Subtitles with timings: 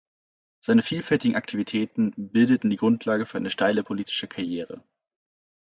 [0.63, 4.83] Seine vielfältigen Aktivitäten bildeten die Grundlage für eine steile politische Karriere.